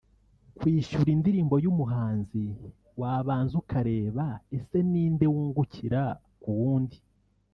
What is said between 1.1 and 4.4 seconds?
indirimbo y’umuhanzi wabanza ukareba